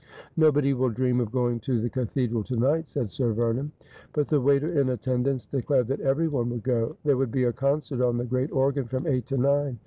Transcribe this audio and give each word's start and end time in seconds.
'Nobody 0.35 0.73
will 0.73 0.89
dream 0.89 1.19
of 1.21 1.31
going 1.31 1.59
to 1.59 1.79
the 1.79 1.87
cathedral 1.87 2.43
to 2.45 2.55
night,' 2.55 2.87
said 2.89 3.11
Sir 3.11 3.33
Vernon. 3.33 3.71
But 4.13 4.29
the 4.29 4.41
waiter 4.41 4.81
in 4.81 4.89
attendance 4.89 5.45
declared 5.45 5.85
that 5.89 6.01
everyone 6.01 6.49
would 6.49 6.63
go. 6.63 6.97
There 7.03 7.17
would 7.17 7.31
be 7.31 7.43
a 7.43 7.53
concert 7.53 8.01
on 8.01 8.17
the 8.17 8.25
great 8.25 8.51
organ 8.51 8.87
from 8.87 9.05
eight 9.05 9.27
to 9.27 9.37
nine. 9.37 9.77